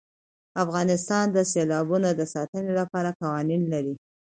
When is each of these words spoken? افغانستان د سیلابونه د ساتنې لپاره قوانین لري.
افغانستان 0.63 1.25
د 1.31 1.37
سیلابونه 1.51 2.09
د 2.15 2.21
ساتنې 2.33 2.71
لپاره 2.79 3.15
قوانین 3.21 3.61
لري. 3.73 3.95